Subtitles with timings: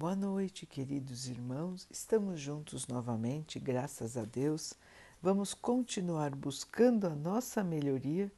[0.00, 1.86] Boa noite, queridos irmãos.
[1.90, 4.72] Estamos juntos novamente, graças a Deus.
[5.20, 8.32] Vamos continuar buscando a nossa melhoria,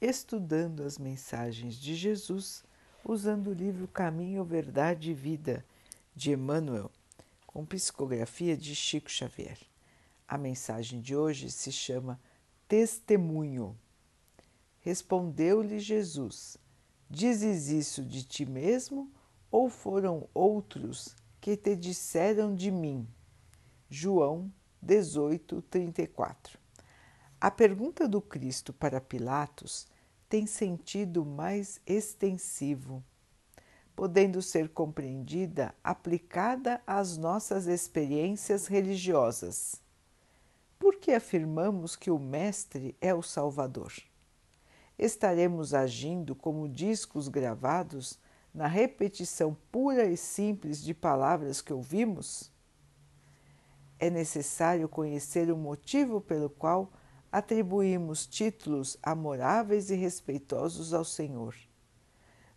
[0.00, 2.62] estudando as mensagens de Jesus,
[3.04, 5.66] usando o livro Caminho, Verdade e Vida
[6.14, 6.88] de Emmanuel,
[7.44, 9.58] com psicografia de Chico Xavier.
[10.28, 12.20] A mensagem de hoje se chama
[12.68, 13.76] Testemunho.
[14.78, 16.56] Respondeu-lhe Jesus:
[17.10, 19.10] Dizes isso de ti mesmo?
[19.50, 23.08] Ou foram outros que te disseram de mim?
[23.88, 24.52] João
[24.82, 26.58] 18, 34.
[27.40, 29.86] A pergunta do Cristo para Pilatos
[30.28, 33.02] tem sentido mais extensivo,
[33.96, 39.82] podendo ser compreendida aplicada às nossas experiências religiosas.
[40.78, 43.92] Por que afirmamos que o Mestre é o Salvador?
[44.98, 48.18] Estaremos agindo como discos gravados
[48.52, 52.50] na repetição pura e simples de palavras que ouvimos?
[53.98, 56.90] É necessário conhecer o motivo pelo qual
[57.30, 61.54] atribuímos títulos amoráveis e respeitosos ao Senhor.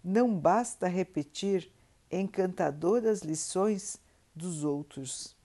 [0.03, 1.71] Não basta repetir
[2.09, 3.97] encantadoras lições
[4.35, 5.35] dos outros,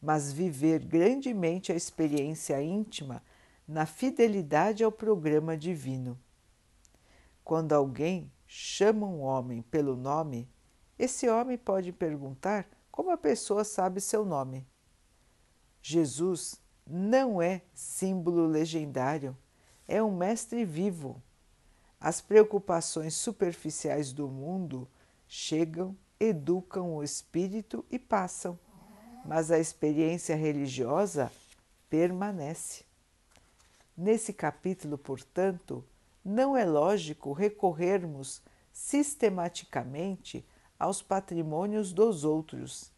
[0.00, 3.22] mas viver grandemente a experiência íntima
[3.66, 6.18] na fidelidade ao programa divino.
[7.42, 10.48] Quando alguém chama um homem pelo nome,
[10.96, 14.64] esse homem pode perguntar como a pessoa sabe seu nome.
[15.82, 19.36] Jesus não é símbolo legendário,
[19.88, 21.20] é um mestre vivo.
[21.98, 24.88] As preocupações superficiais do mundo
[25.26, 28.56] chegam, educam o espírito e passam,
[29.24, 31.32] mas a experiência religiosa
[31.90, 32.84] permanece.
[33.96, 35.84] Nesse capítulo, portanto,
[36.24, 40.44] não é lógico recorrermos sistematicamente
[40.78, 42.90] aos patrimônios dos outros.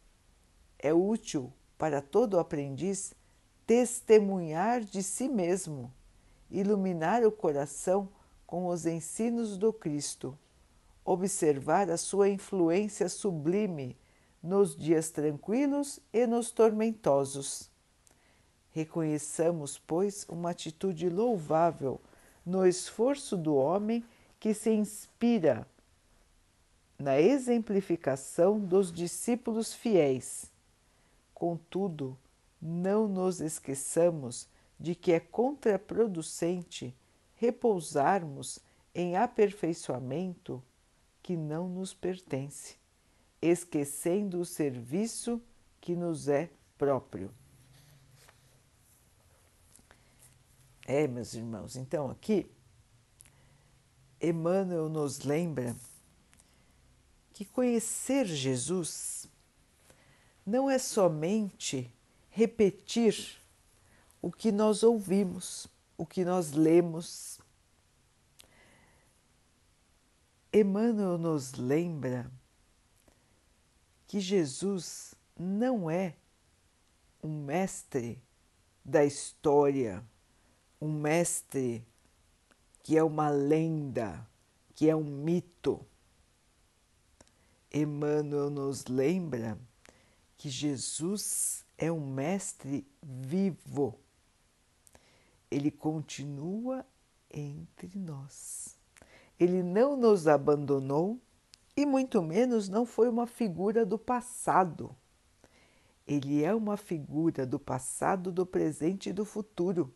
[0.78, 3.12] É útil para todo aprendiz
[3.66, 5.92] testemunhar de si mesmo,
[6.50, 8.08] iluminar o coração
[8.46, 10.38] com os ensinos do Cristo,
[11.04, 13.98] observar a sua influência sublime
[14.40, 17.68] nos dias tranquilos e nos tormentosos.
[18.70, 22.00] Reconheçamos, pois, uma atitude louvável
[22.46, 24.04] no esforço do homem
[24.38, 25.66] que se inspira
[26.96, 30.50] na exemplificação dos discípulos fiéis.
[31.34, 32.16] Contudo,
[32.62, 34.48] não nos esqueçamos
[34.78, 36.94] de que é contraproducente
[37.34, 38.60] repousarmos
[38.94, 40.62] em aperfeiçoamento
[41.22, 42.76] que não nos pertence,
[43.42, 45.42] esquecendo o serviço
[45.80, 47.30] que nos é próprio.
[50.88, 52.48] É, meus irmãos, então aqui
[54.20, 55.74] Emmanuel nos lembra
[57.32, 59.28] que conhecer Jesus
[60.46, 61.92] não é somente
[62.30, 63.42] repetir
[64.22, 65.66] o que nós ouvimos,
[65.98, 67.40] o que nós lemos.
[70.52, 72.30] Emmanuel nos lembra
[74.06, 76.14] que Jesus não é
[77.20, 78.22] um mestre
[78.84, 80.06] da história
[80.80, 81.86] um mestre
[82.82, 84.26] que é uma lenda,
[84.74, 85.84] que é um mito.
[87.72, 89.58] Emmanuel nos lembra
[90.36, 93.98] que Jesus é um mestre vivo.
[95.50, 96.84] Ele continua
[97.30, 98.76] entre nós.
[99.38, 101.20] Ele não nos abandonou
[101.76, 104.94] e muito menos não foi uma figura do passado.
[106.06, 109.92] Ele é uma figura do passado, do presente e do futuro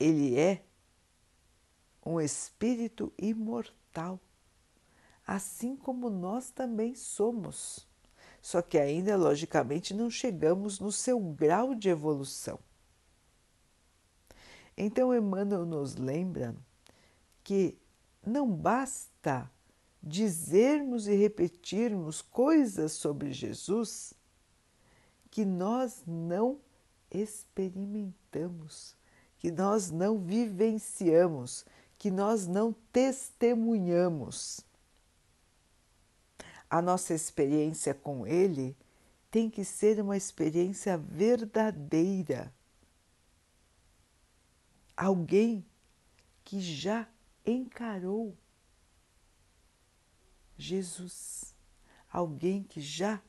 [0.00, 0.64] ele é
[2.04, 4.18] um espírito imortal,
[5.26, 7.86] assim como nós também somos.
[8.40, 12.58] Só que ainda, logicamente, não chegamos no seu grau de evolução.
[14.74, 16.56] Então, Emmanuel nos lembra
[17.44, 17.78] que
[18.24, 19.50] não basta
[20.02, 24.14] dizermos e repetirmos coisas sobre Jesus
[25.30, 26.58] que nós não
[27.10, 28.98] experimentamos
[29.40, 31.64] que nós não vivenciamos,
[31.98, 34.60] que nós não testemunhamos.
[36.68, 38.76] A nossa experiência com Ele
[39.30, 42.52] tem que ser uma experiência verdadeira.
[44.94, 45.64] Alguém
[46.44, 47.08] que já
[47.44, 48.36] encarou
[50.58, 51.54] Jesus,
[52.12, 53.22] alguém que já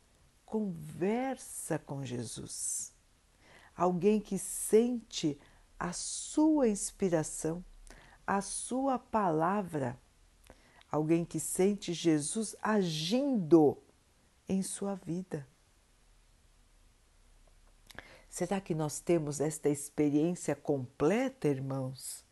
[0.45, 2.93] conversa com Jesus,
[3.73, 5.39] alguém que sente
[5.81, 7.65] a sua inspiração,
[8.25, 9.99] a sua palavra,
[10.91, 13.75] alguém que sente Jesus agindo
[14.47, 15.47] em sua vida.
[18.29, 22.23] Será que nós temos esta experiência completa, irmãos?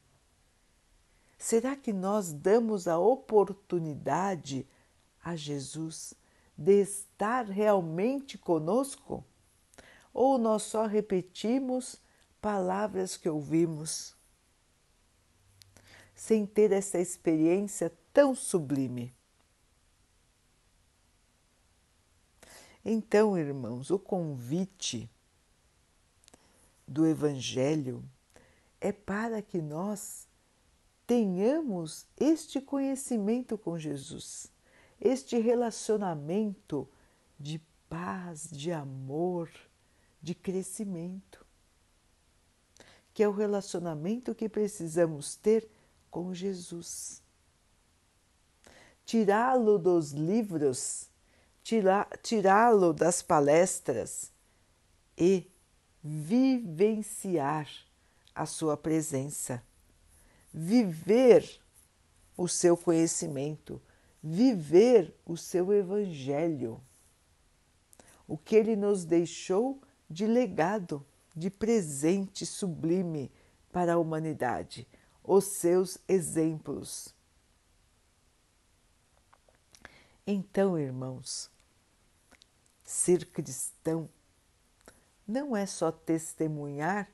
[1.35, 4.67] Será que nós damos a oportunidade
[5.23, 6.13] a Jesus
[6.55, 9.25] de estar realmente conosco?
[10.13, 11.99] Ou nós só repetimos
[12.41, 14.15] palavras que ouvimos,
[16.15, 19.13] sem ter essa experiência tão sublime?
[22.83, 25.09] Então, irmãos, o convite
[26.87, 28.03] do Evangelho
[28.81, 30.27] é para que nós
[31.05, 34.51] tenhamos este conhecimento com Jesus,
[35.01, 36.87] este relacionamento
[37.39, 37.59] de
[37.89, 39.49] paz, de amor,
[40.21, 41.45] de crescimento,
[43.13, 45.69] que é o relacionamento que precisamos ter
[46.09, 47.21] com Jesus.
[49.05, 51.09] Tirá-lo dos livros,
[52.23, 54.31] tirá-lo das palestras
[55.17, 55.49] e
[56.03, 57.67] vivenciar
[58.33, 59.63] a sua presença.
[60.53, 61.59] Viver
[62.37, 63.81] o seu conhecimento,
[64.23, 66.81] viver o seu evangelho,
[68.27, 71.05] o que ele nos deixou de legado,
[71.39, 73.31] de presente sublime
[73.71, 74.87] para a humanidade,
[75.23, 77.13] os seus exemplos.
[80.27, 81.49] Então, irmãos,
[82.83, 84.09] ser cristão
[85.27, 87.09] não é só testemunhar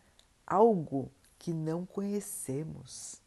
[0.46, 3.24] algo que não conhecemos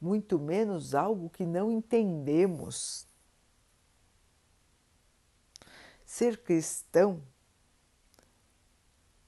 [0.00, 3.06] muito menos algo que não entendemos.
[6.04, 7.22] Ser cristão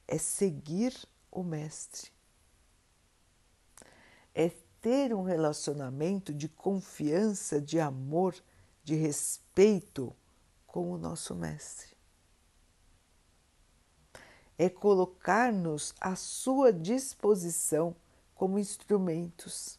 [0.08, 0.92] é seguir
[1.30, 2.10] o Mestre,
[4.34, 4.50] é
[4.80, 8.34] ter um relacionamento de confiança, de amor,
[8.82, 10.12] de respeito
[10.66, 11.96] com o nosso Mestre.
[14.56, 17.94] É colocar-nos à sua disposição
[18.34, 19.78] como instrumentos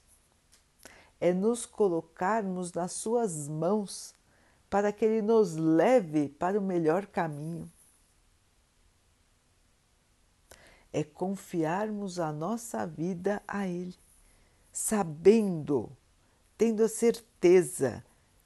[1.19, 4.15] é nos colocarmos nas Suas mãos
[4.69, 7.69] para que Ele nos leve para o melhor caminho.
[10.91, 13.95] É confiarmos a nossa vida a Ele,
[14.71, 15.95] sabendo,
[16.57, 18.03] tendo a certeza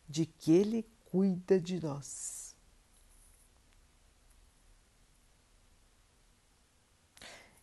[0.07, 2.55] de que Ele cuida de nós.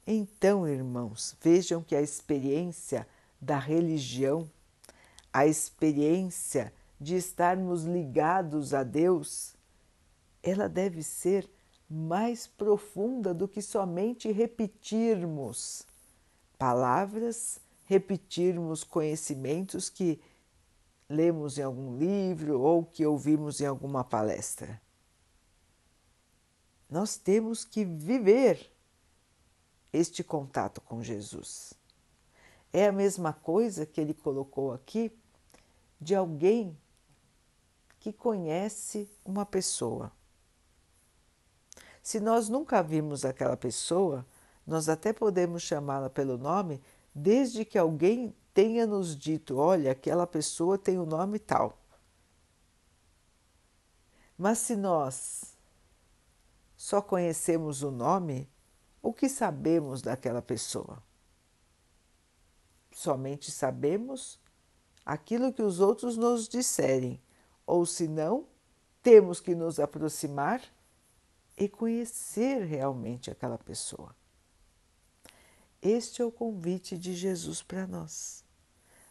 [0.07, 3.07] Então, irmãos, vejam que a experiência
[3.41, 4.51] da religião
[5.33, 9.55] a experiência de estarmos ligados a Deus,
[10.43, 11.49] ela deve ser
[11.91, 15.85] mais profunda do que somente repetirmos
[16.57, 20.21] palavras, repetirmos conhecimentos que
[21.09, 24.81] lemos em algum livro ou que ouvimos em alguma palestra.
[26.89, 28.71] Nós temos que viver
[29.93, 31.75] este contato com Jesus.
[32.73, 35.11] É a mesma coisa que ele colocou aqui
[36.01, 36.79] de alguém
[37.99, 40.13] que conhece uma pessoa.
[42.03, 44.27] Se nós nunca vimos aquela pessoa,
[44.67, 46.81] nós até podemos chamá-la pelo nome,
[47.15, 51.79] desde que alguém tenha nos dito: olha, aquela pessoa tem o um nome tal.
[54.37, 55.55] Mas se nós
[56.77, 58.49] só conhecemos o nome,
[59.03, 61.03] o que sabemos daquela pessoa?
[62.91, 64.41] Somente sabemos
[65.05, 67.21] aquilo que os outros nos disserem,
[67.67, 68.47] ou se não,
[69.03, 70.63] temos que nos aproximar
[71.61, 74.17] e conhecer realmente aquela pessoa.
[75.83, 78.43] Este é o convite de Jesus para nós.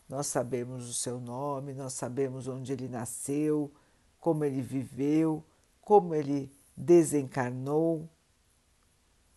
[0.10, 3.72] Nós sabemos o seu nome, nós sabemos onde ele nasceu,
[4.20, 5.46] como ele viveu,
[5.80, 8.10] como ele desencarnou.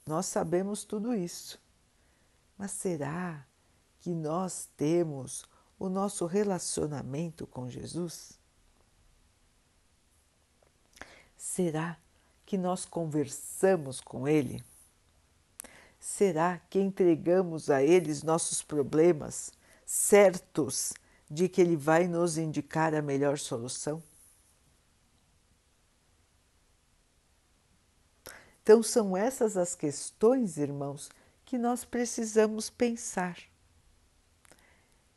[0.06, 1.60] Nós sabemos tudo isso.
[2.56, 3.46] Mas será
[4.00, 5.44] que nós temos
[5.78, 8.40] o nosso relacionamento com Jesus?
[11.36, 11.98] Será
[12.52, 14.62] que nós conversamos com Ele?
[15.98, 19.50] Será que entregamos a Ele nossos problemas,
[19.86, 20.92] certos
[21.30, 24.02] de que Ele vai nos indicar a melhor solução?
[28.62, 31.08] Então, são essas as questões, irmãos,
[31.46, 33.38] que nós precisamos pensar.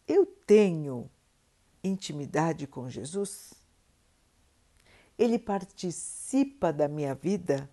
[0.08, 1.12] Eu tenho
[1.84, 3.54] intimidade com Jesus?
[5.18, 7.70] Ele participa da minha vida,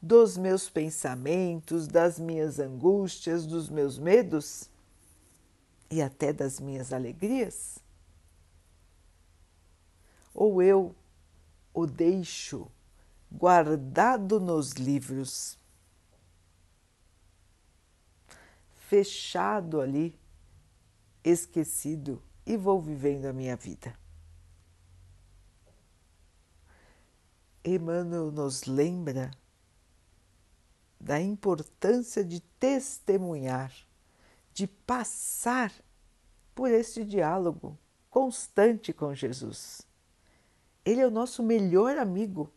[0.00, 4.68] dos meus pensamentos, das minhas angústias, dos meus medos
[5.90, 7.82] e até das minhas alegrias?
[10.34, 10.94] ou eu
[11.74, 12.70] o deixo
[13.30, 15.58] guardado nos livros,
[18.74, 20.18] fechado ali,
[21.24, 24.01] esquecido e vou vivendo a minha vida.
[27.64, 29.30] Emmanuel nos lembra
[31.00, 33.72] da importância de testemunhar,
[34.52, 35.72] de passar
[36.54, 37.78] por este diálogo
[38.10, 39.82] constante com Jesus.
[40.84, 42.50] Ele é o nosso melhor amigo,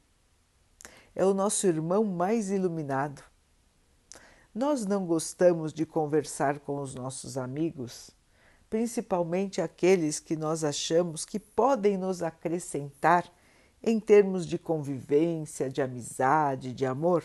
[1.16, 3.24] é o nosso irmão mais iluminado.
[4.54, 8.12] Nós não gostamos de conversar com os nossos amigos,
[8.70, 13.32] principalmente aqueles que nós achamos que podem nos acrescentar
[13.86, 17.24] em termos de convivência, de amizade, de amor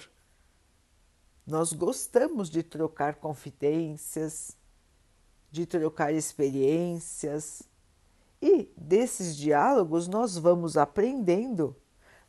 [1.50, 4.56] nós gostamos de trocar confidências,
[5.50, 7.64] de trocar experiências
[8.40, 11.74] e desses diálogos nós vamos aprendendo,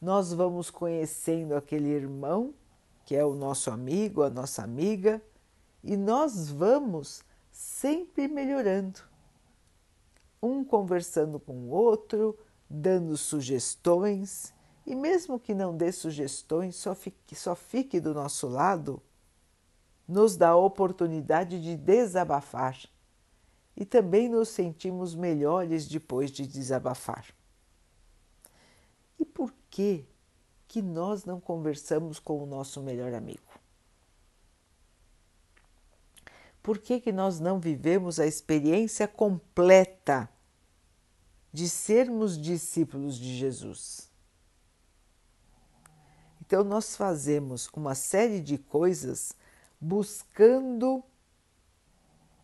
[0.01, 2.53] nós vamos conhecendo aquele irmão
[3.05, 5.21] que é o nosso amigo, a nossa amiga
[5.83, 7.21] e nós vamos
[7.51, 9.01] sempre melhorando.
[10.41, 12.35] Um conversando com o outro,
[12.71, 14.53] dando sugestões
[14.85, 19.01] e mesmo que não dê sugestões, só fique, só fique do nosso lado
[20.07, 22.77] nos dá a oportunidade de desabafar
[23.77, 27.25] e também nos sentimos melhores depois de desabafar.
[29.17, 30.05] E por que
[30.67, 33.39] que nós não conversamos com o nosso melhor amigo?
[36.61, 40.29] Por que que nós não vivemos a experiência completa
[41.51, 44.09] de sermos discípulos de Jesus?
[46.39, 49.33] Então nós fazemos uma série de coisas
[49.79, 51.03] buscando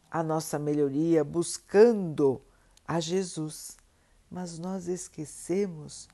[0.10, 2.42] a nossa melhoria, buscando
[2.88, 3.78] a Jesus,
[4.30, 6.08] mas nós esquecemos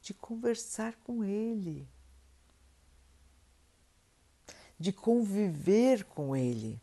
[0.00, 1.88] de conversar com Ele,
[4.78, 6.80] de conviver com Ele,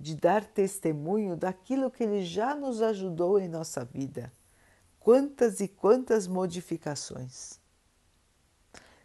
[0.00, 4.32] de dar testemunho daquilo que Ele já nos ajudou em nossa vida.
[4.98, 7.60] Quantas e quantas modificações!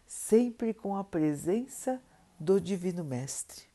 [0.06, 2.02] Sempre com a presença
[2.40, 3.66] do Divino Mestre.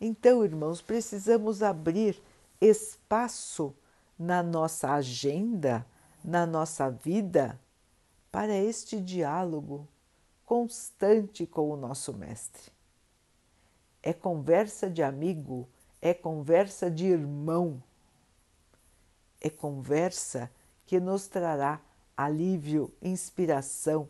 [0.00, 2.22] Então, irmãos, precisamos abrir
[2.60, 3.74] espaço
[4.16, 5.84] na nossa agenda,
[6.22, 7.58] na nossa vida,
[8.30, 9.88] para este diálogo
[10.44, 12.73] constante com o nosso Mestre.
[14.06, 15.66] É conversa de amigo,
[15.98, 17.82] é conversa de irmão,
[19.40, 20.52] é conversa
[20.84, 21.80] que nos trará
[22.14, 24.06] alívio, inspiração,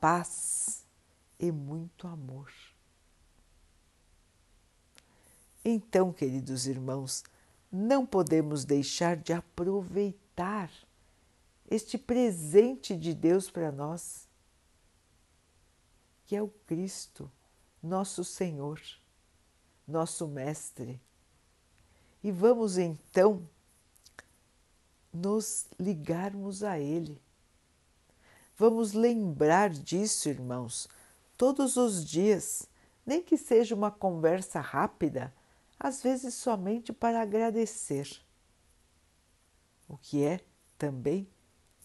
[0.00, 0.86] paz
[1.38, 2.50] e muito amor.
[5.62, 7.22] Então, queridos irmãos,
[7.70, 10.70] não podemos deixar de aproveitar
[11.70, 14.26] este presente de Deus para nós,
[16.24, 17.30] que é o Cristo,
[17.82, 18.80] nosso Senhor,
[19.88, 21.00] nosso Mestre.
[22.22, 23.48] E vamos então
[25.12, 27.20] nos ligarmos a Ele
[28.58, 30.88] Vamos lembrar disso, irmãos,
[31.36, 32.68] todos os dias,
[33.06, 35.32] nem que seja uma conversa rápida,
[35.78, 38.20] às vezes somente para agradecer.
[39.88, 40.40] O que é
[40.76, 41.28] também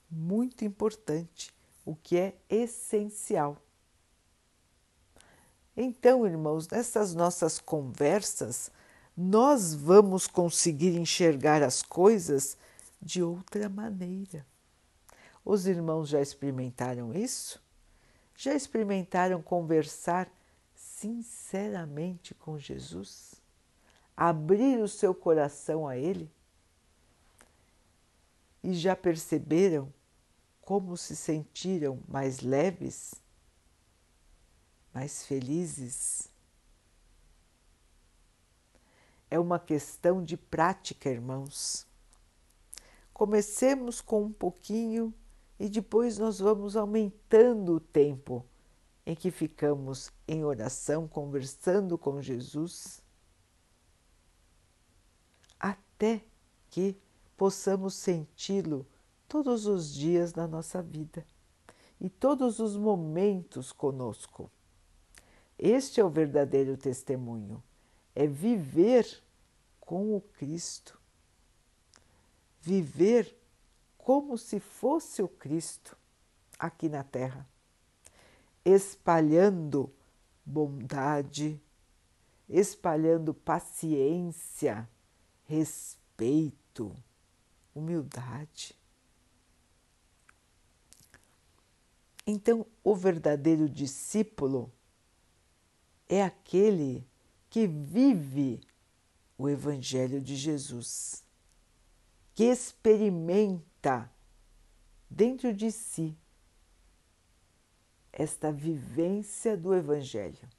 [0.09, 1.53] muito importante,
[1.85, 3.61] o que é essencial.
[5.75, 8.71] Então, irmãos, nessas nossas conversas,
[9.17, 12.55] nós vamos conseguir enxergar as coisas
[13.01, 14.45] de outra maneira.
[15.43, 17.61] Os irmãos já experimentaram isso?
[18.35, 20.29] Já experimentaram conversar
[20.75, 23.35] sinceramente com Jesus?
[24.15, 26.31] Abrir o seu coração a Ele?
[28.63, 29.91] E já perceberam
[30.61, 33.15] como se sentiram mais leves,
[34.93, 36.29] mais felizes?
[39.29, 41.87] É uma questão de prática, irmãos.
[43.13, 45.13] Comecemos com um pouquinho
[45.59, 48.45] e depois nós vamos aumentando o tempo
[49.05, 53.01] em que ficamos em oração, conversando com Jesus,
[55.59, 56.23] até
[56.69, 56.97] que
[57.35, 58.85] possamos senti-lo
[59.27, 61.25] todos os dias na nossa vida
[61.99, 64.49] e todos os momentos conosco.
[65.57, 67.63] Este é o verdadeiro testemunho,
[68.15, 69.21] é viver
[69.79, 70.99] com o Cristo,
[72.61, 73.37] viver
[73.97, 75.97] como se fosse o Cristo
[76.57, 77.47] aqui na Terra,
[78.65, 79.93] espalhando
[80.45, 81.61] bondade,
[82.49, 84.87] espalhando paciência,
[85.45, 86.95] respeito,
[87.73, 88.75] humildade.
[92.25, 94.71] Então, o verdadeiro discípulo
[96.07, 97.07] é aquele
[97.49, 98.61] que vive
[99.37, 101.23] o Evangelho de Jesus,
[102.33, 104.11] que experimenta
[105.09, 106.17] dentro de si
[108.11, 110.49] esta vivência do Evangelho.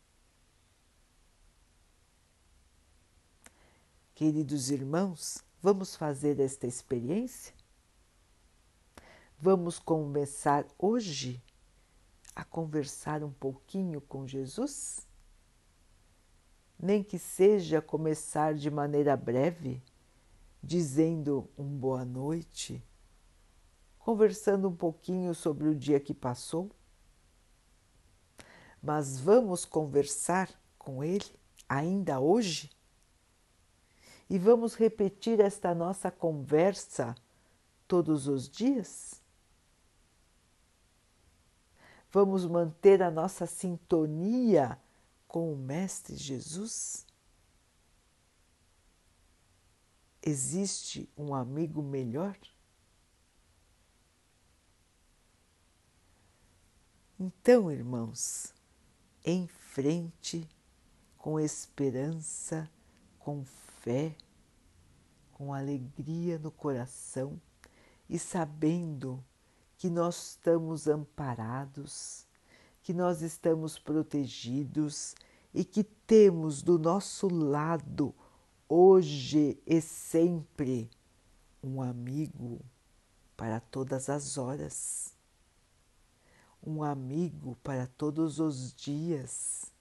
[4.15, 7.55] Queridos irmãos, vamos fazer esta experiência?
[9.39, 11.43] Vamos começar hoje
[12.35, 15.07] a conversar um pouquinho com Jesus?
[16.79, 19.83] Nem que seja começar de maneira breve,
[20.63, 22.83] dizendo um boa noite,
[23.99, 26.71] conversando um pouquinho sobre o dia que passou.
[28.83, 31.25] Mas vamos conversar com Ele
[31.69, 32.71] ainda hoje?
[34.29, 37.15] e vamos repetir esta nossa conversa
[37.87, 39.23] todos os dias?
[42.11, 44.79] Vamos manter a nossa sintonia
[45.35, 47.05] com o Mestre Jesus?
[50.23, 52.39] Existe um amigo melhor?
[57.19, 58.55] Então, irmãos,
[59.25, 60.49] em frente,
[61.19, 62.71] com esperança,
[63.19, 64.17] com fé,
[65.33, 67.43] com alegria no coração
[68.09, 69.21] e sabendo
[69.77, 72.25] que nós estamos amparados,
[72.85, 75.17] que nós estamos protegidos
[75.55, 78.15] e que temos do nosso lado,
[78.69, 80.91] hoje e sempre,
[81.63, 82.61] um amigo
[83.39, 85.17] para todas as horas,
[86.63, 89.73] um amigo para todos os dias,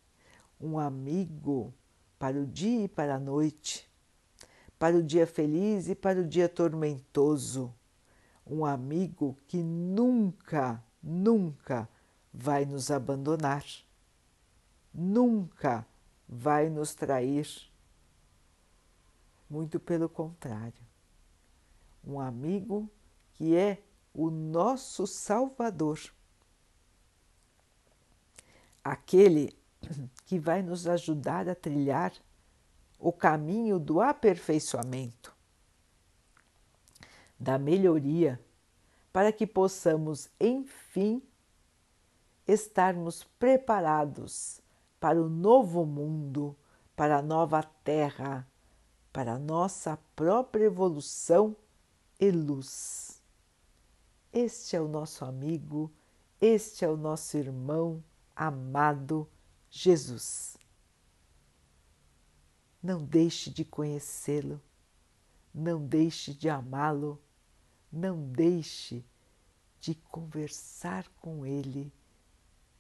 [0.58, 1.74] um amigo
[2.18, 3.92] para o dia e para a noite.
[4.80, 7.74] Para o dia feliz e para o dia tormentoso.
[8.46, 11.88] Um amigo que nunca, nunca
[12.34, 13.64] vai nos abandonar,
[14.92, 15.86] nunca
[16.28, 17.48] vai nos trair.
[19.50, 20.82] Muito pelo contrário,
[22.04, 22.90] um amigo
[23.34, 26.00] que é o nosso Salvador,
[28.84, 29.56] aquele
[30.26, 32.14] que vai nos ajudar a trilhar
[32.98, 35.36] o caminho do aperfeiçoamento,
[37.40, 38.40] da melhoria,
[39.12, 41.22] para que possamos, enfim,
[42.48, 44.62] estarmos preparados
[45.00, 46.56] para o novo mundo,
[46.96, 48.48] para a nova terra,
[49.12, 51.56] para a nossa própria evolução
[52.20, 53.22] e luz.
[54.32, 55.92] Este é o nosso amigo,
[56.42, 58.04] este é o nosso irmão
[58.36, 59.30] amado
[59.70, 60.58] Jesus.
[62.82, 64.62] Não deixe de conhecê-lo,
[65.54, 67.22] não deixe de amá-lo,
[67.92, 69.06] não deixe
[69.80, 71.94] de conversar com ele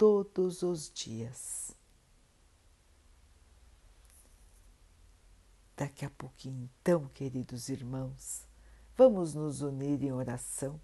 [0.03, 1.73] todos os dias.
[5.77, 8.45] Daqui a pouquinho, então, queridos irmãos,
[8.97, 10.77] vamos nos unir em oração,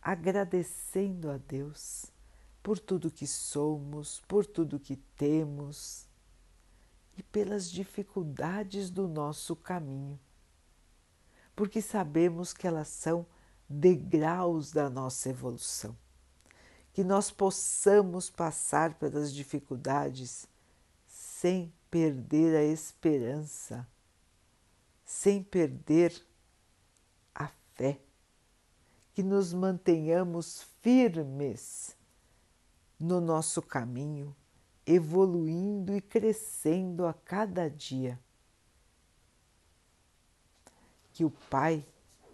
[0.00, 2.12] agradecendo a Deus
[2.62, 6.06] por tudo que somos, por tudo que temos
[7.16, 10.16] e pelas dificuldades do nosso caminho,
[11.56, 13.26] porque sabemos que elas são
[13.68, 15.96] degraus da nossa evolução.
[16.98, 20.48] Que nós possamos passar pelas dificuldades
[21.06, 23.86] sem perder a esperança,
[25.04, 26.12] sem perder
[27.32, 28.00] a fé,
[29.14, 31.96] que nos mantenhamos firmes
[32.98, 34.34] no nosso caminho
[34.84, 38.18] evoluindo e crescendo a cada dia.
[41.12, 41.86] Que o Pai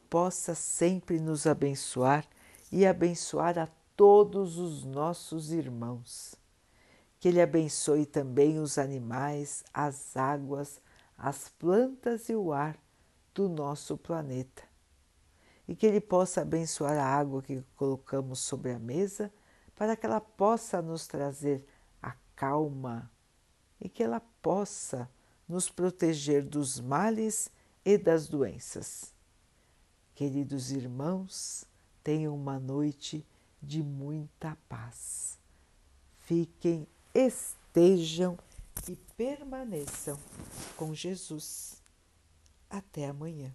[0.09, 2.27] possa sempre nos abençoar
[2.73, 6.35] e abençoar a todos os nossos irmãos.
[7.19, 10.81] Que Ele abençoe também os animais, as águas,
[11.17, 12.79] as plantas e o ar
[13.35, 14.63] do nosso planeta.
[15.67, 19.33] E que Ele possa abençoar a água que colocamos sobre a mesa
[19.75, 21.65] para que ela possa nos trazer
[22.35, 23.11] calma
[23.81, 25.09] e que ela possa
[25.49, 27.51] nos proteger dos males
[27.85, 29.15] e das doenças.
[30.15, 31.65] Queridos irmãos,
[32.03, 33.27] tenham uma noite
[33.65, 35.39] de muita paz.
[36.21, 38.39] Fiquem, estejam
[38.89, 40.19] e permaneçam
[40.77, 41.83] com Jesus.
[42.69, 43.55] Até amanhã.